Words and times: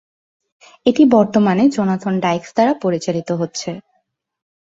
এটি 0.85 1.03
বর্তমানে 1.15 1.63
Jonathan 1.69 2.15
Dykes 2.23 2.49
দ্বারা 2.55 2.73
পরিচালিত 2.83 3.29
হচ্ছে। 3.31 3.69